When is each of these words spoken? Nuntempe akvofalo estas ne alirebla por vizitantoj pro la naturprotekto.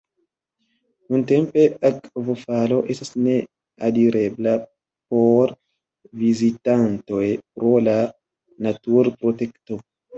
Nuntempe 1.15 1.65
akvofalo 1.89 2.79
estas 2.95 3.13
ne 3.27 3.37
alirebla 3.91 4.57
por 4.65 5.55
vizitantoj 6.25 7.25
pro 7.39 7.79
la 7.89 7.99
naturprotekto. 8.69 9.85